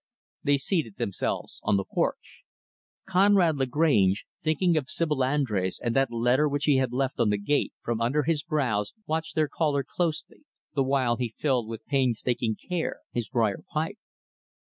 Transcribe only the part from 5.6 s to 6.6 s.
and that letter